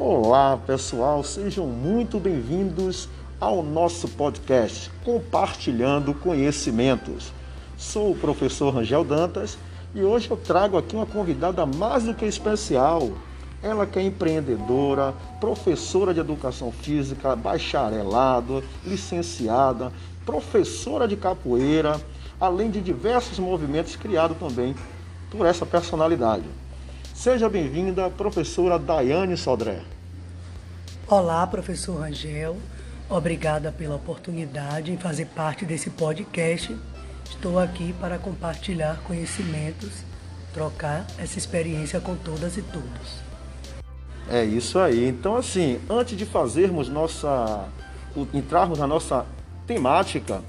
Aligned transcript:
Olá, 0.00 0.56
pessoal, 0.64 1.24
sejam 1.24 1.66
muito 1.66 2.20
bem-vindos 2.20 3.08
ao 3.40 3.64
nosso 3.64 4.06
podcast 4.06 4.92
Compartilhando 5.04 6.14
Conhecimentos. 6.14 7.32
Sou 7.76 8.12
o 8.12 8.16
professor 8.16 8.72
Rangel 8.72 9.02
Dantas 9.02 9.58
e 9.92 10.00
hoje 10.00 10.30
eu 10.30 10.36
trago 10.36 10.78
aqui 10.78 10.94
uma 10.94 11.04
convidada 11.04 11.66
mais 11.66 12.04
do 12.04 12.14
que 12.14 12.24
especial. 12.24 13.10
Ela 13.60 13.86
que 13.86 13.98
é 13.98 14.02
empreendedora, 14.02 15.12
professora 15.40 16.14
de 16.14 16.20
educação 16.20 16.70
física, 16.70 17.34
bacharelado, 17.34 18.62
licenciada, 18.86 19.92
professora 20.24 21.08
de 21.08 21.16
capoeira, 21.16 22.00
além 22.40 22.70
de 22.70 22.80
diversos 22.80 23.40
movimentos 23.40 23.96
criados 23.96 24.38
também 24.38 24.76
por 25.28 25.44
essa 25.44 25.66
personalidade. 25.66 26.44
Seja 27.18 27.48
bem-vinda, 27.48 28.08
professora 28.08 28.78
Daiane 28.78 29.36
Sodré. 29.36 29.80
Olá, 31.08 31.44
professor 31.48 31.98
Rangel. 31.98 32.56
Obrigada 33.10 33.72
pela 33.72 33.96
oportunidade 33.96 34.92
em 34.92 34.96
fazer 34.96 35.26
parte 35.26 35.64
desse 35.64 35.90
podcast. 35.90 36.76
Estou 37.28 37.58
aqui 37.58 37.92
para 38.00 38.18
compartilhar 38.18 39.00
conhecimentos, 39.02 40.04
trocar 40.54 41.08
essa 41.18 41.36
experiência 41.36 41.98
com 41.98 42.14
todas 42.14 42.56
e 42.56 42.62
todos. 42.62 43.20
É 44.30 44.44
isso 44.44 44.78
aí. 44.78 45.08
Então, 45.08 45.34
assim, 45.34 45.80
antes 45.90 46.16
de 46.16 46.24
fazermos 46.24 46.88
nossa. 46.88 47.68
entrarmos 48.32 48.78
na 48.78 48.86
nossa 48.86 49.26
temática, 49.66 50.40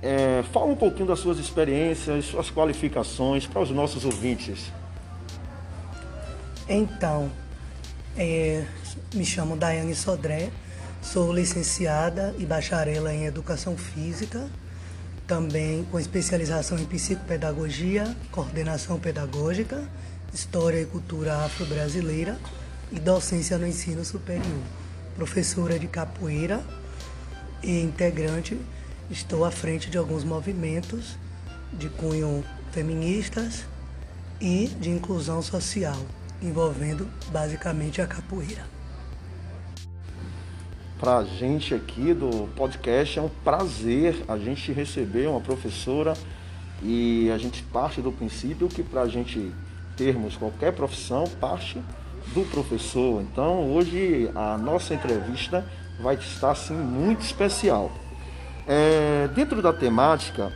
é, 0.00 0.44
fala 0.52 0.66
um 0.66 0.76
pouquinho 0.76 1.08
das 1.08 1.18
suas 1.18 1.40
experiências, 1.40 2.26
suas 2.26 2.48
qualificações 2.48 3.44
para 3.44 3.60
os 3.60 3.70
nossos 3.70 4.04
ouvintes. 4.04 4.70
Então, 6.68 7.30
é, 8.16 8.64
me 9.14 9.24
chamo 9.24 9.56
Daiane 9.56 9.94
Sodré, 9.94 10.50
sou 11.00 11.32
licenciada 11.32 12.34
e 12.38 12.44
bacharela 12.44 13.14
em 13.14 13.24
Educação 13.24 13.76
Física, 13.76 14.48
também 15.28 15.84
com 15.92 16.00
especialização 16.00 16.76
em 16.76 16.84
Psicopedagogia, 16.84 18.16
Coordenação 18.32 18.98
Pedagógica, 18.98 19.88
História 20.34 20.80
e 20.80 20.86
Cultura 20.86 21.36
Afro-Brasileira 21.44 22.36
e 22.90 22.98
Docência 22.98 23.56
no 23.58 23.66
Ensino 23.66 24.04
Superior. 24.04 24.62
Professora 25.14 25.78
de 25.78 25.86
capoeira 25.86 26.64
e 27.62 27.80
integrante, 27.80 28.60
estou 29.08 29.44
à 29.44 29.52
frente 29.52 29.88
de 29.88 29.98
alguns 29.98 30.24
movimentos 30.24 31.16
de 31.72 31.88
cunho 31.90 32.44
feministas 32.72 33.64
e 34.40 34.66
de 34.80 34.90
inclusão 34.90 35.40
social 35.40 35.96
envolvendo 36.42 37.08
basicamente 37.30 38.00
a 38.00 38.06
capoeira. 38.06 38.64
Para 40.98 41.18
a 41.18 41.24
gente 41.24 41.74
aqui 41.74 42.14
do 42.14 42.48
podcast 42.56 43.18
é 43.18 43.22
um 43.22 43.28
prazer 43.28 44.24
a 44.26 44.38
gente 44.38 44.72
receber 44.72 45.28
uma 45.28 45.40
professora 45.40 46.14
e 46.82 47.30
a 47.30 47.38
gente 47.38 47.62
parte 47.64 48.00
do 48.00 48.10
princípio 48.10 48.68
que 48.68 48.82
para 48.82 49.02
a 49.02 49.08
gente 49.08 49.52
termos 49.96 50.36
qualquer 50.36 50.72
profissão 50.72 51.24
parte 51.40 51.82
do 52.34 52.44
professor. 52.50 53.22
Então 53.22 53.70
hoje 53.72 54.30
a 54.34 54.56
nossa 54.56 54.94
entrevista 54.94 55.66
vai 56.00 56.14
estar 56.14 56.52
assim 56.52 56.74
muito 56.74 57.20
especial. 57.20 57.92
É, 58.66 59.28
dentro 59.34 59.60
da 59.60 59.72
temática 59.72 60.52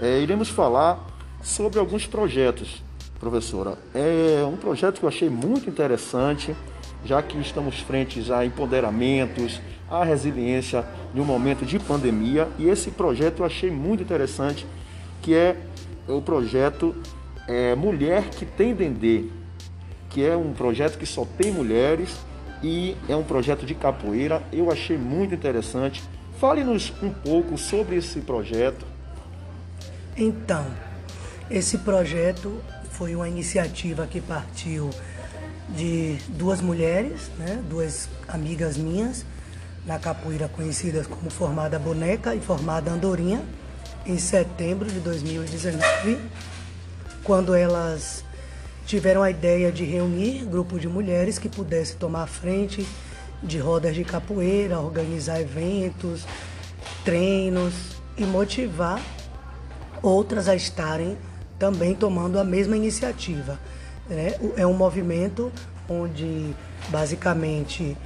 é, 0.00 0.18
iremos 0.18 0.48
falar 0.48 1.06
sobre 1.40 1.78
alguns 1.78 2.06
projetos 2.06 2.82
professora. 3.24 3.78
É 3.94 4.44
um 4.44 4.56
projeto 4.56 4.98
que 4.98 5.04
eu 5.04 5.08
achei 5.08 5.30
muito 5.30 5.68
interessante, 5.68 6.54
já 7.04 7.22
que 7.22 7.38
estamos 7.38 7.80
frentes 7.80 8.30
a 8.30 8.44
empoderamentos, 8.44 9.60
a 9.90 10.04
resiliência 10.04 10.84
de 11.12 11.20
um 11.20 11.24
momento 11.24 11.64
de 11.64 11.78
pandemia, 11.78 12.48
e 12.58 12.68
esse 12.68 12.90
projeto 12.90 13.40
eu 13.40 13.46
achei 13.46 13.70
muito 13.70 14.02
interessante, 14.02 14.66
que 15.22 15.34
é 15.34 15.56
o 16.06 16.20
projeto 16.20 16.94
é, 17.48 17.74
Mulher 17.74 18.28
que 18.30 18.44
tem 18.44 18.74
Dendê, 18.74 19.24
que 20.10 20.24
é 20.24 20.36
um 20.36 20.52
projeto 20.52 20.98
que 20.98 21.06
só 21.06 21.24
tem 21.24 21.50
mulheres 21.50 22.16
e 22.62 22.96
é 23.08 23.16
um 23.16 23.24
projeto 23.24 23.66
de 23.66 23.74
capoeira. 23.74 24.42
Eu 24.52 24.70
achei 24.70 24.96
muito 24.96 25.34
interessante. 25.34 26.02
Fale-nos 26.38 26.92
um 27.02 27.10
pouco 27.10 27.56
sobre 27.56 27.96
esse 27.96 28.20
projeto. 28.20 28.86
Então, 30.16 30.66
esse 31.50 31.78
projeto 31.78 32.60
foi 32.96 33.14
uma 33.16 33.28
iniciativa 33.28 34.06
que 34.06 34.20
partiu 34.20 34.90
de 35.70 36.16
duas 36.28 36.60
mulheres, 36.60 37.28
né, 37.38 37.62
duas 37.68 38.08
amigas 38.28 38.76
minhas, 38.76 39.24
na 39.84 39.98
capoeira 39.98 40.48
conhecidas 40.48 41.06
como 41.06 41.28
Formada 41.28 41.78
Boneca 41.78 42.34
e 42.34 42.40
Formada 42.40 42.90
Andorinha, 42.90 43.42
em 44.06 44.18
setembro 44.18 44.88
de 44.88 45.00
2019, 45.00 46.18
quando 47.24 47.54
elas 47.54 48.24
tiveram 48.86 49.22
a 49.22 49.30
ideia 49.30 49.72
de 49.72 49.84
reunir 49.84 50.44
grupo 50.44 50.78
de 50.78 50.86
mulheres 50.86 51.38
que 51.38 51.48
pudesse 51.48 51.96
tomar 51.96 52.26
frente 52.26 52.86
de 53.42 53.58
rodas 53.58 53.94
de 53.94 54.04
capoeira, 54.04 54.78
organizar 54.78 55.40
eventos, 55.40 56.24
treinos 57.04 57.74
e 58.16 58.24
motivar 58.24 59.00
outras 60.02 60.48
a 60.48 60.54
estarem 60.54 61.18
também 61.64 61.94
tomando 61.94 62.38
a 62.38 62.44
mesma 62.44 62.76
iniciativa. 62.76 63.58
Né? 64.06 64.34
É 64.54 64.66
um 64.66 64.74
movimento 64.74 65.50
onde, 65.88 66.54
basicamente, 66.90 67.96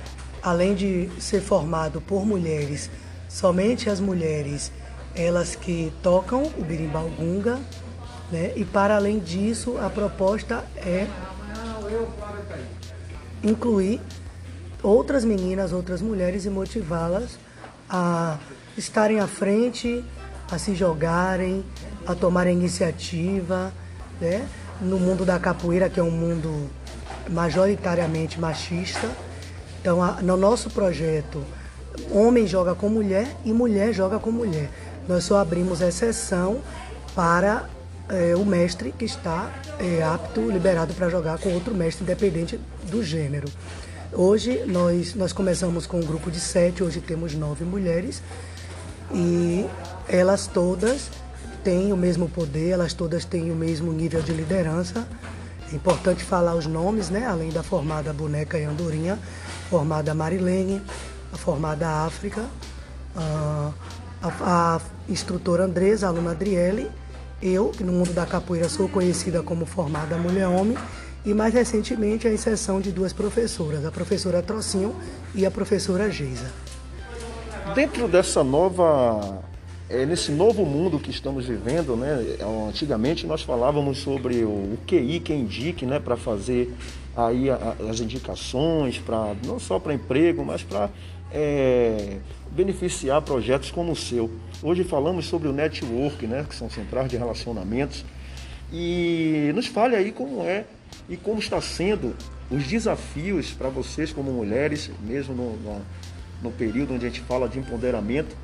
além 0.41 0.76
de 0.76 1.10
ser 1.19 1.41
formado 1.41 2.00
por 2.00 2.24
mulheres, 2.24 2.88
somente 3.28 3.91
as 3.91 3.98
mulheres, 3.98 4.70
elas 5.12 5.56
que 5.56 5.92
tocam 6.04 6.44
o 6.56 6.62
birimbau 6.62 7.10
gunga, 7.19 7.58
né? 8.30 8.52
e 8.54 8.64
para 8.64 8.94
além 8.94 9.19
disso, 9.19 9.76
a 9.78 9.90
proposta 9.90 10.64
é 10.76 11.08
incluir 13.42 14.00
outras 14.80 15.25
meninas, 15.25 15.72
outras 15.72 16.00
mulheres 16.00 16.44
e 16.44 16.50
motivá-las 16.50 17.36
a 17.90 18.38
estarem 18.76 19.19
à 19.19 19.26
frente, 19.26 20.04
a 20.50 20.59
se 20.59 20.75
jogarem, 20.75 21.64
a 22.06 22.14
tomar 22.14 22.47
a 22.47 22.50
iniciativa, 22.50 23.72
né? 24.20 24.47
No 24.81 24.98
mundo 24.98 25.25
da 25.25 25.38
capoeira, 25.38 25.88
que 25.88 25.98
é 25.98 26.03
um 26.03 26.10
mundo 26.10 26.70
majoritariamente 27.28 28.41
machista. 28.41 29.10
Então, 29.81 30.03
a, 30.03 30.22
no 30.22 30.37
nosso 30.37 30.70
projeto, 30.70 31.42
homem 32.10 32.47
joga 32.47 32.75
com 32.75 32.88
mulher 32.88 33.28
e 33.44 33.53
mulher 33.53 33.92
joga 33.92 34.19
com 34.19 34.31
mulher. 34.31 34.70
Nós 35.08 35.25
só 35.25 35.38
abrimos 35.38 35.81
exceção 35.81 36.60
para 37.14 37.69
é, 38.08 38.34
o 38.37 38.44
mestre 38.44 38.92
que 38.97 39.04
está 39.04 39.50
é, 39.78 40.03
apto, 40.03 40.50
liberado 40.50 40.94
para 40.94 41.08
jogar 41.08 41.38
com 41.38 41.50
outro 41.50 41.75
mestre, 41.75 42.04
independente 42.04 42.58
do 42.91 43.03
gênero. 43.03 43.48
Hoje 44.12 44.64
nós, 44.66 45.14
nós 45.14 45.32
começamos 45.32 45.87
com 45.87 45.98
um 45.98 46.04
grupo 46.04 46.31
de 46.31 46.41
sete, 46.41 46.82
hoje 46.82 47.00
temos 47.00 47.34
nove 47.34 47.64
mulheres 47.64 48.22
e 49.12 49.66
elas 50.08 50.46
todas 50.46 51.10
têm 51.64 51.92
o 51.92 51.96
mesmo 51.96 52.28
poder, 52.28 52.70
elas 52.70 52.92
todas 52.92 53.24
têm 53.24 53.50
o 53.50 53.54
mesmo 53.54 53.92
nível 53.92 54.22
de 54.22 54.32
liderança. 54.32 55.06
É 55.70 55.74
importante 55.74 56.24
falar 56.24 56.54
os 56.54 56.66
nomes, 56.66 57.10
né? 57.10 57.26
Além 57.26 57.50
da 57.50 57.62
formada 57.62 58.12
Boneca 58.12 58.58
e 58.58 58.64
Andorinha, 58.64 59.19
formada 59.69 60.14
Marilene, 60.14 60.82
a 61.32 61.36
formada 61.36 61.88
África, 62.06 62.44
a, 63.14 63.72
a, 64.22 64.76
a 64.76 64.80
instrutora 65.08 65.64
Andresa, 65.64 66.06
a 66.06 66.08
aluna 66.08 66.30
Adriele, 66.30 66.90
eu, 67.42 67.69
que 67.69 67.84
no 67.84 67.92
mundo 67.92 68.12
da 68.12 68.26
capoeira 68.26 68.69
sou 68.69 68.88
conhecida 68.88 69.42
como 69.42 69.66
formada 69.66 70.16
Mulher 70.16 70.48
Homem, 70.48 70.76
e 71.25 71.34
mais 71.34 71.52
recentemente 71.52 72.26
a 72.26 72.32
inserção 72.32 72.81
de 72.81 72.90
duas 72.90 73.12
professoras, 73.12 73.84
a 73.84 73.90
professora 73.90 74.43
Trocinho 74.43 74.94
e 75.34 75.44
a 75.44 75.50
professora 75.50 76.10
Geisa. 76.10 76.68
Dentro 77.75 78.09
dessa 78.09 78.43
nova 78.43 79.43
é, 79.88 80.05
nesse 80.05 80.31
novo 80.31 80.67
mundo 80.67 80.99
que 80.99 81.11
estamos 81.11 81.47
vivendo, 81.47 81.97
né? 81.97 82.37
Antigamente 82.69 83.26
nós 83.26 83.43
falávamos 83.43 83.99
sobre 83.99 84.44
o, 84.44 84.49
o 84.49 84.79
QI 84.87 85.20
que 85.20 85.32
indique, 85.32 85.87
né, 85.87 85.99
para 85.99 86.17
fazer 86.17 86.75
aí 87.17 87.49
a, 87.49 87.55
a, 87.55 87.91
as 87.91 88.00
indicações 88.00 88.99
para 88.99 89.35
não 89.47 89.59
só 89.59 89.79
para 89.79 89.94
emprego, 89.94 90.44
mas 90.44 90.62
para 90.62 90.91
é, 91.32 92.19
beneficiar 92.50 93.23
projetos 93.23 93.70
como 93.70 93.93
o 93.93 93.97
seu. 93.97 94.31
Hoje 94.62 94.85
falamos 94.85 95.26
sobre 95.26 95.49
o 95.49 95.53
network, 95.53 96.26
né, 96.26 96.44
que 96.47 96.55
são 96.55 96.69
centrais 96.69 97.09
de 97.09 97.17
relacionamentos. 97.17 98.05
E 98.70 99.50
nos 99.55 99.67
fale 99.67 99.97
aí 99.97 100.12
como 100.12 100.43
é 100.43 100.67
e 101.09 101.17
como 101.17 101.38
está 101.38 101.61
sendo 101.61 102.15
os 102.50 102.67
desafios 102.67 103.53
para 103.53 103.70
vocês 103.70 104.12
como 104.12 104.31
mulheres, 104.31 104.91
mesmo 105.00 105.35
no, 105.35 105.56
no, 105.56 105.82
no 106.43 106.50
período 106.50 106.94
onde 106.94 107.06
a 107.06 107.08
gente 107.08 107.20
fala 107.23 107.49
de 107.49 107.58
empoderamento 107.58 108.37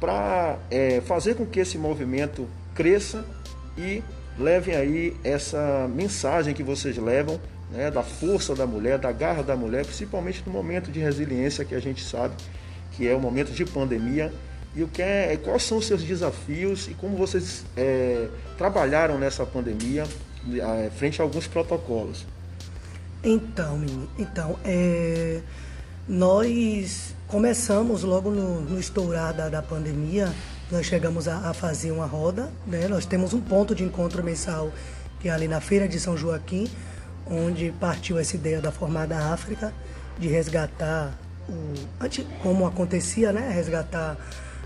para 0.00 0.58
é, 0.70 1.00
fazer 1.00 1.34
com 1.34 1.46
que 1.46 1.60
esse 1.60 1.78
movimento 1.78 2.48
cresça 2.74 3.24
e 3.76 4.02
levem 4.38 4.74
aí 4.74 5.16
essa 5.22 5.88
mensagem 5.94 6.54
que 6.54 6.62
vocês 6.62 6.96
levam 6.96 7.40
né, 7.70 7.90
da 7.90 8.02
força 8.02 8.54
da 8.54 8.66
mulher, 8.66 8.98
da 8.98 9.12
garra 9.12 9.42
da 9.42 9.56
mulher, 9.56 9.84
principalmente 9.84 10.42
no 10.44 10.52
momento 10.52 10.90
de 10.90 11.00
resiliência 11.00 11.64
que 11.64 11.74
a 11.74 11.80
gente 11.80 12.02
sabe 12.02 12.34
que 12.92 13.08
é 13.08 13.14
o 13.14 13.20
momento 13.20 13.52
de 13.52 13.64
pandemia. 13.64 14.32
E 14.74 14.82
o 14.82 14.88
que 14.88 15.02
é, 15.02 15.36
quais 15.36 15.64
são 15.64 15.78
os 15.78 15.86
seus 15.86 16.02
desafios 16.02 16.88
e 16.88 16.94
como 16.94 17.14
vocês 17.16 17.64
é, 17.76 18.28
trabalharam 18.56 19.18
nessa 19.18 19.44
pandemia 19.44 20.04
é, 20.50 20.90
frente 20.90 21.20
a 21.20 21.24
alguns 21.24 21.46
protocolos? 21.46 22.24
Então, 23.22 23.84
então 24.18 24.58
é, 24.64 25.42
nós 26.08 27.14
começamos 27.28 28.02
logo 28.02 28.30
no, 28.30 28.60
no 28.60 28.78
estourar 28.78 29.32
da, 29.32 29.48
da 29.48 29.62
pandemia, 29.62 30.32
nós 30.70 30.86
chegamos 30.86 31.28
a, 31.28 31.50
a, 31.50 31.54
fazer 31.54 31.92
uma 31.92 32.06
roda, 32.06 32.50
né? 32.66 32.88
nós 32.88 33.06
temos 33.06 33.32
um 33.32 33.40
ponto 33.40 33.74
de 33.74 33.84
encontro 33.84 34.22
mensal 34.22 34.72
que 35.20 35.28
é 35.28 35.30
ali 35.30 35.46
na 35.46 35.60
Feira 35.60 35.86
de 35.86 36.00
São 36.00 36.16
Joaquim, 36.16 36.68
onde 37.30 37.72
partiu 37.78 38.18
essa 38.18 38.34
ideia 38.34 38.60
da 38.60 38.72
Formada 38.72 39.16
África, 39.16 39.72
de 40.18 40.26
resgatar, 40.26 41.16
o, 41.48 41.74
como 42.42 42.66
acontecia, 42.66 43.32
né? 43.32 43.48
resgatar 43.50 44.16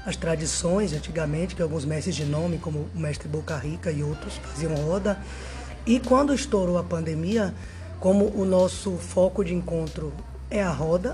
as 0.06 0.16
tradições 0.16 0.94
antigamente, 0.94 1.54
que 1.54 1.60
alguns 1.60 1.84
mestres 1.84 2.16
de 2.16 2.24
nome, 2.24 2.56
como 2.58 2.88
o 2.94 2.98
mestre 2.98 3.28
Boca 3.28 3.56
Rica 3.56 3.90
e 3.90 4.02
outros, 4.02 4.36
faziam 4.36 4.74
roda. 4.74 5.18
E 5.84 6.00
quando 6.00 6.32
estourou 6.32 6.78
a 6.78 6.82
pandemia, 6.82 7.52
como 8.00 8.24
o 8.34 8.46
nosso 8.46 8.92
foco 8.96 9.44
de 9.44 9.54
encontro 9.54 10.12
é 10.50 10.62
a 10.62 10.70
roda, 10.70 11.12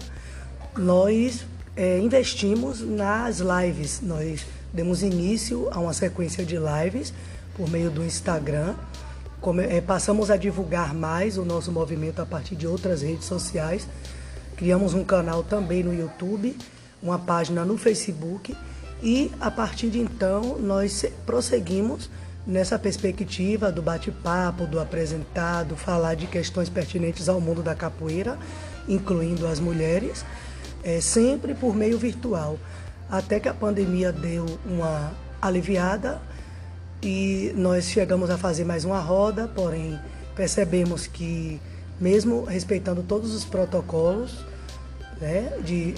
nós 0.76 1.44
é, 1.76 1.98
investimos 1.98 2.80
nas 2.80 3.38
lives. 3.38 4.00
Nós 4.02 4.46
demos 4.72 5.02
início 5.02 5.68
a 5.70 5.78
uma 5.78 5.92
sequência 5.92 6.44
de 6.44 6.56
lives 6.56 7.12
por 7.56 7.68
meio 7.70 7.90
do 7.90 8.04
Instagram. 8.04 8.74
É, 9.68 9.80
passamos 9.80 10.30
a 10.30 10.36
divulgar 10.36 10.94
mais 10.94 11.36
o 11.36 11.44
nosso 11.44 11.72
movimento 11.72 12.22
a 12.22 12.26
partir 12.26 12.54
de 12.54 12.66
outras 12.66 13.02
redes 13.02 13.26
sociais. 13.26 13.86
Criamos 14.56 14.94
um 14.94 15.04
canal 15.04 15.42
também 15.42 15.82
no 15.82 15.92
YouTube, 15.92 16.56
uma 17.02 17.18
página 17.18 17.64
no 17.64 17.76
Facebook 17.76 18.56
e 19.02 19.32
a 19.40 19.50
partir 19.50 19.90
de 19.90 19.98
então 19.98 20.58
nós 20.58 21.04
prosseguimos 21.26 22.08
nessa 22.46 22.78
perspectiva 22.78 23.72
do 23.72 23.82
bate-papo, 23.82 24.66
do 24.66 24.78
apresentado, 24.78 25.76
falar 25.76 26.14
de 26.14 26.26
questões 26.26 26.68
pertinentes 26.68 27.28
ao 27.28 27.40
mundo 27.40 27.62
da 27.62 27.74
capoeira, 27.74 28.38
incluindo 28.88 29.46
as 29.46 29.60
mulheres, 29.60 30.24
é, 30.82 31.00
sempre 31.00 31.54
por 31.54 31.74
meio 31.74 31.98
virtual. 31.98 32.58
Até 33.10 33.38
que 33.38 33.48
a 33.48 33.54
pandemia 33.54 34.12
deu 34.12 34.46
uma 34.64 35.12
aliviada 35.40 36.20
e 37.02 37.52
nós 37.56 37.86
chegamos 37.86 38.30
a 38.30 38.38
fazer 38.38 38.64
mais 38.64 38.84
uma 38.84 39.00
roda, 39.00 39.48
porém 39.54 39.98
percebemos 40.34 41.06
que, 41.06 41.60
mesmo 42.00 42.44
respeitando 42.44 43.02
todos 43.02 43.34
os 43.34 43.44
protocolos 43.44 44.44
né, 45.20 45.52
de, 45.64 45.94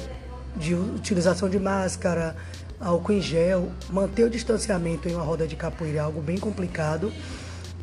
de 0.56 0.74
utilização 0.74 1.48
de 1.48 1.58
máscara, 1.58 2.34
álcool 2.80 3.12
em 3.12 3.20
gel, 3.20 3.70
manter 3.90 4.24
o 4.24 4.30
distanciamento 4.30 5.08
em 5.08 5.14
uma 5.14 5.24
roda 5.24 5.46
de 5.46 5.56
capoeira 5.56 5.98
é 5.98 6.00
algo 6.00 6.20
bem 6.20 6.38
complicado, 6.38 7.12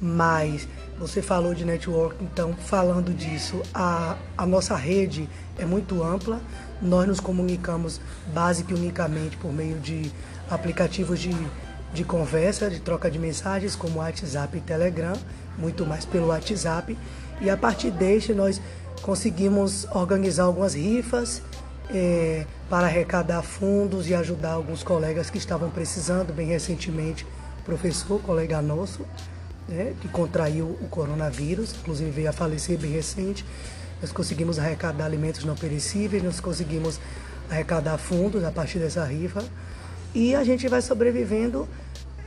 mas 0.01 0.68
você 0.98 1.21
falou 1.21 1.53
de 1.53 1.63
network, 1.63 2.15
então 2.24 2.53
falando 2.53 3.13
disso, 3.13 3.62
a, 3.74 4.18
a 4.38 4.45
nossa 4.45 4.75
rede 4.75 5.30
é 5.59 5.65
muito 5.65 6.03
ampla, 6.03 6.42
nós 6.81 7.07
nos 7.07 7.19
comunicamos 7.19 8.01
básica 8.33 8.74
e 8.74 8.75
unicamente 8.75 9.38
por 9.38 9.53
meio 9.53 9.80
de 9.80 10.12
aplicativos 10.50 11.19
de, 11.19 11.36
de 11.94 12.03
conversa, 12.03 12.69
de 12.69 12.80
troca 12.80 13.12
de 13.12 13.19
mensagens, 13.19 13.75
como 13.75 14.00
WhatsApp 14.00 14.57
e 14.57 14.62
Telegram, 14.62 15.13
muito 15.57 15.86
mais 15.86 16.03
pelo 16.03 16.27
WhatsApp, 16.27 16.98
e 17.39 17.50
a 17.50 17.56
partir 17.56 17.92
deste 17.92 18.33
nós 18.33 18.59
conseguimos 19.03 19.86
organizar 19.94 20.44
algumas 20.44 20.74
rifas, 20.74 21.42
é, 21.94 22.45
para 22.69 22.88
arrecadar 22.88 23.42
fundos 23.42 24.07
e 24.07 24.15
ajudar 24.15 24.53
alguns 24.53 24.83
colegas 24.83 25.30
que 25.30 25.38
estavam 25.38 25.69
precisando. 25.69 26.33
Bem 26.33 26.48
recentemente, 26.48 27.25
professor, 27.65 28.21
colega 28.21 28.62
nosso, 28.62 29.06
né, 29.68 29.94
que 30.02 30.08
contraiu 30.08 30.78
o 30.81 30.88
coronavírus, 30.90 31.75
inclusive 31.81 32.10
veio 32.12 32.30
a 32.30 32.34
falecer 32.34 32.78
bem 32.78 32.92
recente. 32.92 33.46
Nós 34.02 34.12
conseguimos 34.12 34.58
arrecadar 34.58 35.06
alimentos 35.06 35.44
não 35.46 35.56
perecíveis, 35.56 36.24
nós 36.24 36.40
conseguimos 36.40 37.00
arrecadar 37.50 37.98
fundos 37.98 38.44
a 38.44 38.52
partir 38.52 38.80
dessa 38.80 39.04
rifa 39.04 39.44
e 40.13 40.36
a 40.36 40.44
gente 40.44 40.68
vai 40.68 40.81
sobrevivendo 40.81 41.68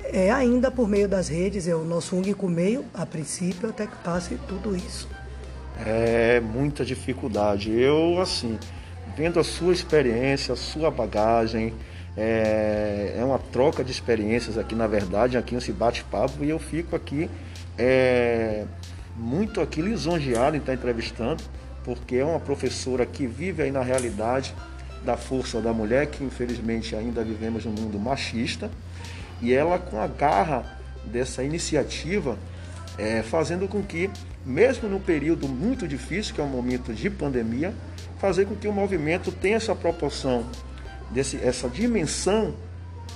é, 0.05 0.31
ainda 0.31 0.71
por 0.71 0.89
meio 0.89 1.09
das 1.09 1.29
redes, 1.29 1.67
é 1.67 1.75
o 1.75 1.85
nosso 1.85 2.17
único 2.17 2.49
meio, 2.49 2.85
a 2.95 3.07
princípio, 3.07 3.71
até 3.71 3.87
que 3.87 3.97
passe 3.97 4.39
tudo 4.47 4.77
isso. 4.77 5.09
É 5.85 6.41
muita 6.41 6.85
dificuldade. 6.85 7.73
Eu, 7.73 8.21
assim, 8.21 8.59
vendo 9.17 9.41
a 9.41 9.45
sua 9.45 9.73
experiência, 9.73 10.53
a 10.53 10.57
sua 10.57 10.91
bagagem. 10.91 11.75
É, 12.17 13.17
é 13.19 13.25
uma 13.25 13.39
troca 13.39 13.83
de 13.83 13.91
experiências 13.91 14.57
aqui, 14.57 14.75
na 14.75 14.87
verdade, 14.87 15.37
aqui 15.37 15.55
nesse 15.55 15.73
bate-papo, 15.73 16.45
e 16.45 16.51
eu 16.51 16.59
fico 16.59 16.95
aqui 16.95 17.29
é, 17.77 18.65
muito 19.17 19.61
aqui 19.61 19.83
lisonjeado 19.83 20.57
em 20.57 20.61
estar 20.61 20.75
entrevistando, 20.75 21.43
porque 21.83 22.17
é 22.17 22.25
uma 22.25 22.41
professora 22.41 23.05
que 23.05 23.27
vive 23.27 23.63
aí 23.63 23.71
na 23.71 23.83
realidade 23.83 24.55
da 25.05 25.17
força 25.17 25.61
da 25.61 25.73
mulher, 25.73 26.07
que 26.07 26.25
infelizmente 26.25 26.97
ainda 26.97 27.23
vivemos 27.23 27.65
num 27.65 27.73
mundo 27.73 27.99
machista, 27.99 28.71
e 29.43 29.53
ela 29.53 29.79
com 29.79 30.01
a 30.01 30.07
garra 30.07 30.65
dessa 31.05 31.43
iniciativa, 31.43 32.39
é, 32.97 33.23
fazendo 33.23 33.69
com 33.69 33.83
que, 33.83 34.09
mesmo 34.47 34.89
num 34.89 35.01
período 35.01 35.49
muito 35.49 35.87
difícil, 35.87 36.35
que 36.35 36.41
é 36.41 36.45
um 36.45 36.49
momento 36.49 36.93
de 36.95 37.11
pandemia, 37.11 37.75
fazer 38.19 38.47
com 38.47 38.55
que 38.55 38.69
o 38.69 38.73
movimento 38.73 39.31
tenha 39.31 39.57
essa 39.57 39.75
proporção, 39.75 40.47
desse, 41.11 41.37
essa 41.37 41.69
dimensão, 41.69 42.55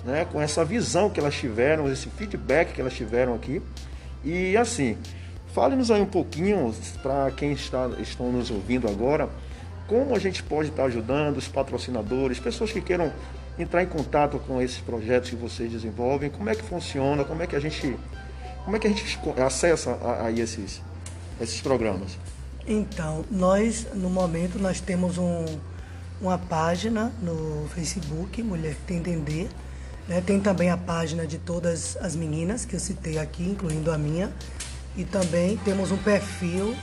né, 0.04 0.24
com 0.24 0.40
essa 0.40 0.64
visão 0.64 1.10
que 1.10 1.18
elas 1.20 1.34
tiveram, 1.34 1.90
esse 1.90 2.08
feedback 2.08 2.72
que 2.72 2.80
elas 2.80 2.94
tiveram 2.94 3.34
aqui. 3.34 3.62
E 4.24 4.56
assim, 4.56 4.96
fale-nos 5.54 5.90
aí 5.90 6.00
um 6.00 6.06
pouquinho, 6.06 6.74
para 7.02 7.30
quem 7.30 7.52
está 7.52 7.88
estão 8.00 8.30
nos 8.32 8.50
ouvindo 8.50 8.88
agora, 8.88 9.28
como 9.86 10.14
a 10.14 10.18
gente 10.18 10.42
pode 10.42 10.68
estar 10.68 10.84
ajudando 10.84 11.38
os 11.38 11.48
patrocinadores, 11.48 12.38
pessoas 12.38 12.70
que 12.70 12.80
queiram 12.80 13.12
entrar 13.58 13.82
em 13.82 13.86
contato 13.86 14.38
com 14.38 14.60
esses 14.62 14.78
projetos 14.78 15.30
que 15.30 15.36
vocês 15.36 15.70
desenvolvem, 15.72 16.30
como 16.30 16.48
é 16.48 16.54
que 16.54 16.62
funciona, 16.62 17.24
como 17.24 17.42
é 17.42 17.46
que 17.46 17.56
a 17.56 17.60
gente, 17.60 17.96
como 18.64 18.76
é 18.76 18.78
que 18.78 18.86
a 18.86 18.90
gente 18.90 19.18
acessa 19.44 19.98
a, 20.02 20.26
a 20.26 20.32
esses, 20.32 20.80
esses 21.40 21.60
programas. 21.60 22.16
Então, 22.66 23.24
nós, 23.30 23.86
no 23.94 24.10
momento, 24.10 24.58
nós 24.58 24.80
temos 24.80 25.16
um, 25.16 25.44
uma 26.20 26.38
página 26.38 27.12
no 27.22 27.68
Facebook, 27.74 28.42
Mulher 28.42 28.76
Tem 28.86 28.98
Entender. 28.98 29.48
Né? 30.06 30.20
Tem 30.20 30.40
também 30.40 30.70
a 30.70 30.76
página 30.76 31.26
de 31.26 31.38
todas 31.38 31.96
as 32.00 32.16
meninas 32.16 32.64
que 32.64 32.74
eu 32.74 32.80
citei 32.80 33.18
aqui, 33.18 33.44
incluindo 33.44 33.92
a 33.92 33.98
minha. 33.98 34.32
E 34.96 35.04
também 35.04 35.56
temos 35.58 35.92
um 35.92 35.98
perfil 35.98 36.74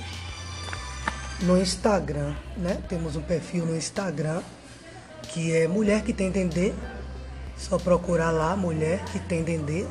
no 1.41 1.57
Instagram, 1.57 2.33
né? 2.55 2.81
Temos 2.87 3.15
um 3.17 3.21
perfil 3.21 3.65
no 3.65 3.75
Instagram 3.75 4.41
que 5.33 5.53
é 5.53 5.67
Mulher 5.67 6.01
que 6.01 6.13
Tem 6.13 6.27
Entender. 6.27 6.73
Só 7.57 7.77
procurar 7.77 8.31
lá, 8.31 8.55
Mulher 8.55 9.03
que 9.05 9.19
Tem 9.19 9.39
Entender. 9.39 9.87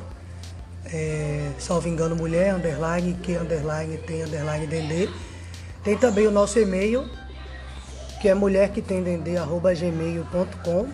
É, 0.86 1.50
salvo 1.58 1.88
engano, 1.88 2.14
mulher, 2.14 2.54
underline, 2.54 3.14
que 3.14 3.34
underline, 3.36 3.96
tem 3.98 4.22
underline, 4.22 4.66
entender. 4.66 5.10
Tem 5.82 5.96
também 5.96 6.26
o 6.26 6.30
nosso 6.30 6.58
e-mail, 6.58 7.08
que 8.24 8.28
é 8.30 8.34
mulher 8.34 8.70
que 8.70 8.80
tem 8.80 9.04
gmail.com 9.04 10.88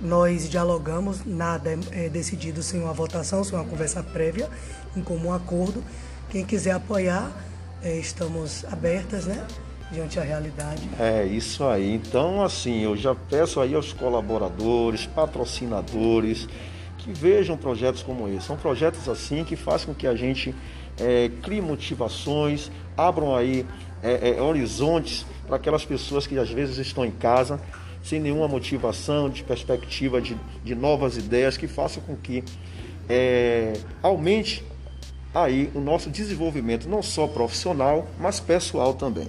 nós 0.00 0.48
dialogamos, 0.48 1.24
nada 1.24 1.70
é, 1.70 2.06
é 2.06 2.08
decidido 2.08 2.62
sem 2.62 2.80
uma 2.80 2.92
votação, 2.92 3.42
sem 3.42 3.58
uma 3.58 3.64
conversa 3.64 4.02
prévia, 4.02 4.48
em 4.96 5.02
comum 5.02 5.32
acordo. 5.32 5.82
Quem 6.30 6.44
quiser 6.44 6.72
apoiar, 6.72 7.30
é, 7.82 7.96
estamos 7.96 8.64
abertas, 8.66 9.26
né? 9.26 9.46
Diante 9.90 10.16
da 10.16 10.22
realidade. 10.22 10.82
É 10.98 11.24
isso 11.24 11.64
aí. 11.64 11.94
Então, 11.94 12.42
assim, 12.42 12.82
eu 12.82 12.96
já 12.96 13.14
peço 13.14 13.60
aí 13.60 13.74
aos 13.74 13.92
colaboradores, 13.92 15.06
patrocinadores, 15.06 16.48
que 16.98 17.12
vejam 17.12 17.56
projetos 17.56 18.02
como 18.02 18.28
esse. 18.28 18.46
São 18.46 18.56
projetos 18.56 19.08
assim 19.08 19.44
que 19.44 19.54
fazem 19.54 19.86
com 19.86 19.94
que 19.94 20.08
a 20.08 20.16
gente 20.16 20.52
é, 20.98 21.30
crie 21.42 21.60
motivações, 21.60 22.70
abram 22.96 23.36
aí 23.36 23.64
é, 24.02 24.30
é, 24.30 24.42
horizontes 24.42 25.24
para 25.46 25.56
aquelas 25.56 25.84
pessoas 25.84 26.26
que 26.26 26.36
às 26.36 26.50
vezes 26.50 26.78
estão 26.78 27.04
em 27.04 27.12
casa 27.12 27.60
sem 28.06 28.20
nenhuma 28.20 28.46
motivação, 28.46 29.28
de 29.28 29.42
perspectiva 29.42 30.20
de, 30.20 30.36
de 30.64 30.74
novas 30.76 31.16
ideias 31.16 31.56
que 31.56 31.66
façam 31.66 32.00
com 32.04 32.14
que 32.14 32.44
é, 33.08 33.72
aumente 34.00 34.64
aí 35.34 35.70
o 35.74 35.80
nosso 35.80 36.08
desenvolvimento, 36.08 36.88
não 36.88 37.02
só 37.02 37.26
profissional, 37.26 38.06
mas 38.18 38.38
pessoal 38.38 38.94
também. 38.94 39.28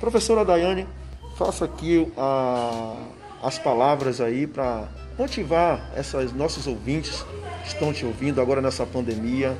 Professora 0.00 0.44
Daiane, 0.44 0.88
faça 1.36 1.64
aqui 1.64 2.10
a, 2.16 2.96
as 3.42 3.58
palavras 3.58 4.20
aí 4.20 4.44
para 4.44 4.88
motivar 5.16 5.92
esses 5.96 6.32
nossos 6.32 6.66
ouvintes 6.66 7.24
que 7.62 7.68
estão 7.68 7.92
te 7.92 8.04
ouvindo 8.04 8.40
agora 8.40 8.60
nessa 8.60 8.84
pandemia 8.84 9.56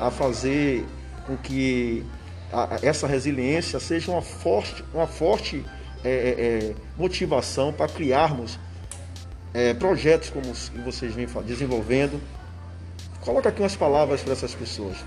a 0.00 0.10
fazer 0.10 0.84
com 1.28 1.36
que 1.36 2.04
a, 2.52 2.78
essa 2.82 3.06
resiliência 3.06 3.78
seja 3.78 4.10
uma 4.10 4.20
forte, 4.20 4.84
uma 4.92 5.06
forte 5.06 5.64
é, 6.04 6.10
é, 6.10 6.68
é 6.70 6.74
motivação 6.96 7.72
para 7.72 7.88
criarmos 7.88 8.58
é, 9.54 9.72
projetos 9.72 10.30
como 10.30 10.52
vocês 10.84 11.14
vêm 11.14 11.26
desenvolvendo. 11.46 12.20
Coloca 13.20 13.48
aqui 13.48 13.62
umas 13.62 13.76
palavras 13.76 14.20
para 14.20 14.32
essas 14.32 14.54
pessoas. 14.54 14.98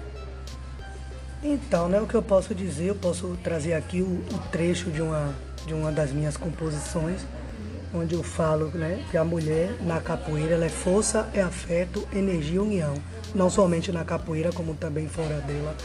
Então, 1.44 1.88
né, 1.88 2.01
o 2.01 2.08
que 2.08 2.16
eu 2.16 2.22
posso 2.22 2.56
dizer, 2.56 2.88
eu 2.88 2.96
posso 2.96 3.38
trazer 3.44 3.74
aqui 3.74 4.01
o, 4.01 4.06
o 4.06 4.39
trecho 4.51 4.89
de 4.89 5.01
uma, 5.01 5.36
de 5.68 5.74
uma 5.74 5.92
das 5.92 6.12
minhas 6.12 6.36
composições, 6.36 7.22
onde 7.94 8.16
eu 8.16 8.24
falo 8.24 8.70
né, 8.70 9.06
que 9.12 9.18
a 9.18 9.24
mulher 9.24 9.72
na 9.82 10.01
capoeira 10.01 10.56
ela 10.56 10.66
é 10.66 10.70
força, 10.70 11.30
é 11.34 11.42
afeto, 11.42 12.08
energia 12.12 12.56
e 12.56 12.60
união. 12.60 12.96
Não 13.36 13.50
somente 13.50 13.92
na 13.92 14.04
capoeira, 14.04 14.51
como 14.51 14.74
também 14.74 15.08
fora 15.08 15.39
dela. 15.42 15.75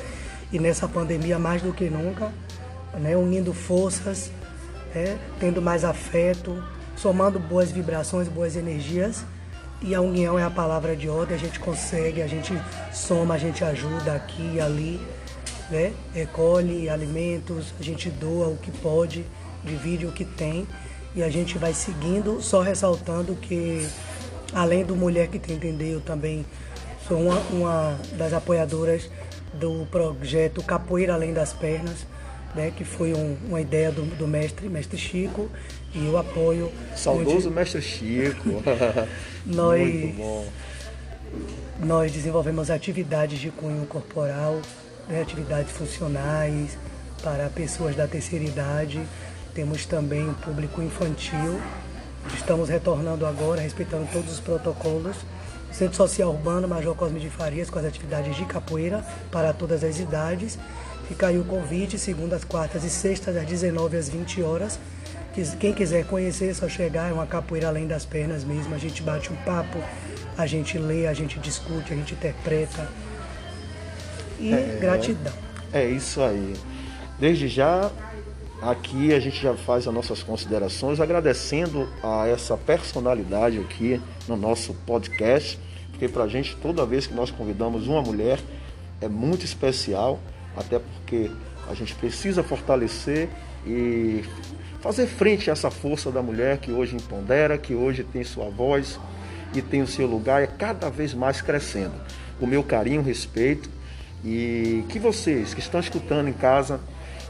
E 0.50 0.58
nessa 0.58 0.88
pandemia, 0.88 1.38
mais 1.38 1.60
do 1.60 1.72
que 1.72 1.90
nunca, 1.90 2.32
né, 2.98 3.14
unindo 3.14 3.52
forças, 3.52 4.30
é, 4.94 5.16
tendo 5.38 5.60
mais 5.60 5.84
afeto, 5.84 6.62
somando 6.96 7.38
boas 7.38 7.70
vibrações, 7.70 8.28
boas 8.28 8.56
energias. 8.56 9.24
E 9.80 9.94
a 9.94 10.00
união 10.00 10.38
é 10.38 10.44
a 10.44 10.50
palavra 10.50 10.94
de 10.94 11.08
ordem, 11.08 11.36
a 11.36 11.40
gente 11.40 11.58
consegue, 11.58 12.22
a 12.22 12.26
gente 12.26 12.52
soma, 12.92 13.34
a 13.34 13.38
gente 13.38 13.64
ajuda 13.64 14.14
aqui 14.14 14.52
e 14.54 14.60
ali 14.60 15.00
né? 15.72 15.92
Recolhe 16.12 16.88
alimentos, 16.90 17.72
a 17.80 17.82
gente 17.82 18.10
doa 18.10 18.48
o 18.48 18.58
que 18.58 18.70
pode, 18.70 19.24
divide 19.64 20.06
o 20.06 20.12
que 20.12 20.24
tem 20.24 20.68
e 21.16 21.22
a 21.22 21.30
gente 21.30 21.56
vai 21.56 21.72
seguindo, 21.72 22.42
só 22.42 22.60
ressaltando 22.60 23.34
que 23.34 23.88
além 24.52 24.84
do 24.84 24.94
Mulher 24.94 25.28
que 25.28 25.38
Tem 25.38 25.56
Entender, 25.56 25.94
eu 25.94 26.00
também 26.00 26.44
sou 27.08 27.18
uma, 27.18 27.38
uma 27.50 27.98
das 28.12 28.34
apoiadoras 28.34 29.10
do 29.54 29.86
projeto 29.90 30.62
Capoeira 30.62 31.14
Além 31.14 31.32
das 31.32 31.52
Pernas, 31.52 32.06
né, 32.54 32.72
que 32.76 32.84
foi 32.84 33.14
um, 33.14 33.36
uma 33.48 33.60
ideia 33.60 33.90
do, 33.90 34.02
do, 34.16 34.26
mestre, 34.26 34.68
mestre 34.68 34.98
Chico, 34.98 35.50
e 35.94 36.06
eu 36.06 36.18
apoio. 36.18 36.70
Saudoso 36.94 37.48
onde... 37.48 37.56
mestre 37.56 37.82
Chico. 37.82 38.62
nós, 39.46 39.80
Muito 39.80 40.16
bom. 40.16 40.46
Nós 41.80 42.12
desenvolvemos 42.12 42.70
atividades 42.70 43.38
de 43.38 43.50
cunho 43.50 43.86
corporal, 43.86 44.60
né, 45.08 45.22
atividades 45.22 45.72
funcionais 45.72 46.76
para 47.22 47.48
pessoas 47.48 47.96
da 47.96 48.06
terceira 48.06 48.44
idade. 48.44 49.00
Temos 49.54 49.86
também 49.86 50.28
o 50.28 50.34
público 50.34 50.82
infantil. 50.82 51.60
Estamos 52.34 52.68
retornando 52.68 53.26
agora, 53.26 53.60
respeitando 53.60 54.06
todos 54.12 54.32
os 54.32 54.40
protocolos. 54.40 55.16
Centro 55.72 55.96
Social 55.96 56.28
Urbano 56.30 56.68
Major 56.68 56.94
Cosme 56.94 57.18
de 57.18 57.30
Farias 57.30 57.70
com 57.70 57.78
as 57.78 57.84
atividades 57.84 58.36
de 58.36 58.44
capoeira 58.44 59.04
para 59.30 59.52
todas 59.52 59.82
as 59.82 59.98
idades. 59.98 60.58
Fica 61.08 61.26
aí 61.28 61.38
o 61.38 61.44
convite, 61.44 61.98
segundas, 61.98 62.44
quartas 62.44 62.84
e 62.84 62.90
sextas, 62.90 63.36
às 63.36 63.46
19 63.46 63.96
às 63.96 64.08
20 64.08 64.42
horas. 64.42 64.78
Quem 65.58 65.72
quiser 65.72 66.06
conhecer, 66.06 66.50
é 66.50 66.54
só 66.54 66.68
chegar, 66.68 67.10
é 67.10 67.12
uma 67.12 67.26
capoeira 67.26 67.68
além 67.68 67.86
das 67.86 68.04
pernas 68.04 68.44
mesmo. 68.44 68.74
A 68.74 68.78
gente 68.78 69.02
bate 69.02 69.32
um 69.32 69.36
papo, 69.36 69.78
a 70.36 70.46
gente 70.46 70.78
lê, 70.78 71.06
a 71.06 71.14
gente 71.14 71.38
discute, 71.38 71.92
a 71.92 71.96
gente 71.96 72.14
interpreta, 72.14 72.88
e 74.42 74.52
é, 74.52 74.78
gratidão. 74.80 75.32
É 75.72 75.84
isso 75.84 76.20
aí. 76.20 76.54
Desde 77.18 77.46
já, 77.46 77.90
aqui 78.60 79.14
a 79.14 79.20
gente 79.20 79.40
já 79.40 79.54
faz 79.54 79.86
as 79.86 79.94
nossas 79.94 80.22
considerações, 80.22 81.00
agradecendo 81.00 81.88
a 82.02 82.26
essa 82.26 82.56
personalidade 82.56 83.58
aqui 83.60 84.00
no 84.26 84.36
nosso 84.36 84.74
podcast, 84.84 85.58
porque 85.90 86.08
para 86.08 86.24
a 86.24 86.28
gente, 86.28 86.56
toda 86.56 86.84
vez 86.84 87.06
que 87.06 87.14
nós 87.14 87.30
convidamos 87.30 87.86
uma 87.86 88.02
mulher, 88.02 88.40
é 89.00 89.08
muito 89.08 89.44
especial, 89.44 90.18
até 90.56 90.78
porque 90.78 91.30
a 91.68 91.74
gente 91.74 91.94
precisa 91.94 92.42
fortalecer 92.42 93.28
e 93.66 94.24
fazer 94.80 95.06
frente 95.06 95.48
a 95.48 95.52
essa 95.52 95.70
força 95.70 96.10
da 96.10 96.20
mulher 96.22 96.58
que 96.58 96.72
hoje 96.72 96.96
empodera, 96.96 97.56
que 97.56 97.74
hoje 97.74 98.02
tem 98.02 98.24
sua 98.24 98.50
voz 98.50 98.98
e 99.54 99.62
tem 99.62 99.82
o 99.82 99.86
seu 99.86 100.06
lugar, 100.06 100.42
é 100.42 100.46
cada 100.46 100.90
vez 100.90 101.14
mais 101.14 101.40
crescendo. 101.40 101.94
O 102.40 102.46
meu 102.46 102.62
carinho, 102.62 103.02
respeito 103.02 103.70
e 104.24 104.84
que 104.88 104.98
vocês 104.98 105.54
que 105.54 105.60
estão 105.60 105.80
escutando 105.80 106.28
em 106.28 106.32
casa, 106.32 106.80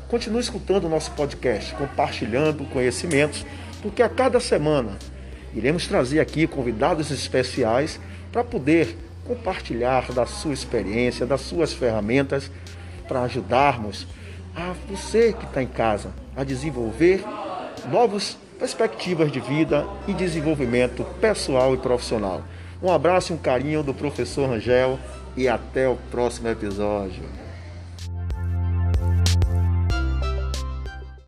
continuem 0.09 0.41
escutando 0.41 0.85
o 0.85 0.89
nosso 0.89 1.11
podcast, 1.13 1.75
compartilhando 1.75 2.65
conhecimentos, 2.67 3.45
porque 3.83 4.03
a 4.03 4.09
cada 4.09 4.41
semana 4.41 4.99
iremos 5.55 5.87
trazer 5.87 6.21
aqui 6.21 6.47
convidados 6.47 7.11
especiais 7.11 8.01
para 8.31 8.43
poder 8.43 8.97
compartilhar 9.25 10.11
da 10.13 10.27
sua 10.27 10.53
experiência, 10.53 11.27
das 11.27 11.43
suas 11.43 11.73
ferramentas, 11.73 12.51
para 13.13 13.25
ajudarmos 13.25 14.07
a 14.57 14.73
você 14.89 15.35
que 15.35 15.45
está 15.45 15.63
em 15.63 15.67
casa 15.67 16.15
a 16.35 16.43
desenvolver 16.43 17.23
novas 17.91 18.39
perspectivas 18.59 19.31
de 19.31 19.39
vida 19.39 19.87
e 20.09 20.15
desenvolvimento 20.15 21.05
pessoal 21.21 21.75
e 21.75 21.77
profissional. 21.77 22.43
Um 22.83 22.91
abraço 22.91 23.33
e 23.33 23.37
um 23.37 23.39
carinho 23.39 23.83
do 23.83 23.93
professor 23.93 24.49
Rangel 24.49 24.99
e 25.37 25.47
até 25.47 25.87
o 25.87 25.97
próximo 26.11 26.49
episódio. 26.49 27.23